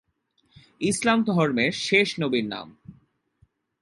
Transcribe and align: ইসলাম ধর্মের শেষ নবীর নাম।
ইসলাম 0.81 1.19
ধর্মের 1.23 1.71
শেষ 1.79 2.09
নবীর 2.19 2.45
নাম। 2.45 2.67